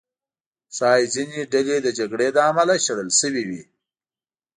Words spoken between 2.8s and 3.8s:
شړل شوي وو.